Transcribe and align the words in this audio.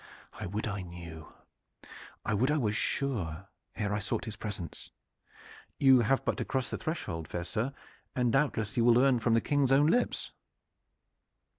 "I 0.33 0.47
would 0.47 0.65
I 0.65 0.81
knew 0.81 1.31
I 2.25 2.33
would 2.33 2.49
I 2.49 2.57
was 2.57 2.75
sure 2.75 3.49
ere 3.75 3.93
I 3.93 3.99
sought 3.99 4.25
his 4.25 4.35
presence." 4.35 4.89
"You 5.77 5.99
have 5.99 6.25
but 6.25 6.37
to 6.37 6.43
cross 6.45 6.69
the 6.69 6.77
threshold, 6.79 7.27
fair 7.27 7.43
sir, 7.43 7.71
and 8.15 8.33
doubtless 8.33 8.75
you 8.75 8.83
will 8.83 8.95
learn 8.95 9.19
from 9.19 9.35
the 9.35 9.41
King's 9.41 9.71
own 9.71 9.85
lips." 9.85 10.31